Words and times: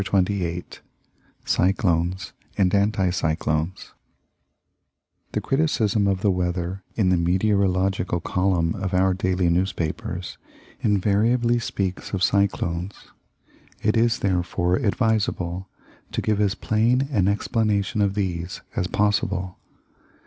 CHAPTER 0.03 0.33
XXIX 0.33 0.79
CYCLONES 1.45 2.33
AND 2.57 2.73
ANTI 2.73 3.11
CYCLONES 3.11 3.93
The 5.33 5.41
criticism 5.41 6.07
of 6.07 6.21
the 6.21 6.31
weather 6.31 6.81
in 6.95 7.09
the 7.11 7.17
meteorological 7.17 8.19
column 8.19 8.73
of 8.73 8.95
our 8.95 9.13
daily 9.13 9.47
newspapers 9.47 10.39
invariably 10.79 11.59
speaks 11.59 12.13
of 12.13 12.23
"cyclones." 12.23 12.95
It 13.83 13.95
is, 13.95 14.17
therefore, 14.17 14.77
advisable 14.77 15.69
to 16.13 16.21
give 16.23 16.41
as 16.41 16.55
plain 16.55 17.07
an 17.11 17.27
explanation 17.27 18.01
of 18.01 18.15
these 18.15 18.61
as 18.75 18.87
possible. 18.87 19.59